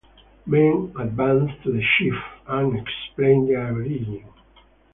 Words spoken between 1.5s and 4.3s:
to the chief and explain their origin.